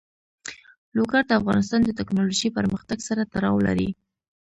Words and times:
لوگر 0.97 1.21
د 1.27 1.31
افغانستان 1.39 1.79
د 1.85 1.89
تکنالوژۍ 1.99 2.49
پرمختګ 2.57 2.97
سره 3.07 3.27
تړاو 3.33 3.57
لري. 3.67 3.89